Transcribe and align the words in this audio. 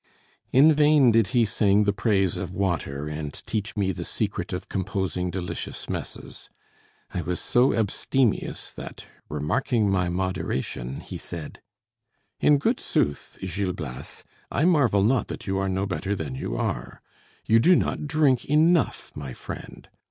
In 0.51 0.73
vain 0.73 1.11
did 1.11 1.27
he 1.27 1.45
sing 1.45 1.83
the 1.83 1.93
praise 1.93 2.35
of 2.35 2.49
water, 2.51 3.07
and 3.07 3.31
teach 3.45 3.77
me 3.77 3.91
the 3.91 4.03
secret 4.03 4.51
of 4.51 4.67
composing 4.67 5.29
delicious 5.29 5.87
messes. 5.87 6.49
I 7.13 7.21
was 7.21 7.39
so 7.39 7.71
abstemious 7.75 8.71
that, 8.71 9.05
remarking 9.29 9.91
my 9.91 10.09
moderation, 10.09 11.01
he 11.01 11.19
said: 11.19 11.61
"In 12.39 12.57
good 12.57 12.79
sooth, 12.79 13.37
Gil 13.43 13.73
Blas, 13.73 14.23
I 14.49 14.65
marvel 14.65 15.03
not 15.03 15.27
that 15.27 15.45
you 15.45 15.59
are 15.59 15.69
no 15.69 15.85
better 15.85 16.15
than 16.15 16.33
you 16.33 16.57
are; 16.57 16.99
you 17.45 17.59
do 17.59 17.75
not 17.75 18.07
drink 18.07 18.45
enough, 18.45 19.11
my 19.13 19.33
friend. 19.35 19.87